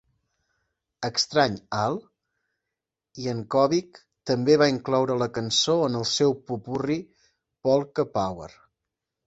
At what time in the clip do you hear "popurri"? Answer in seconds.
6.51-6.99